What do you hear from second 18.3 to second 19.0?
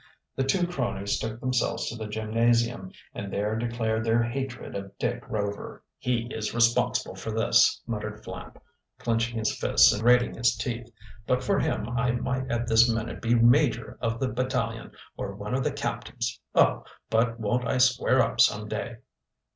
some day!"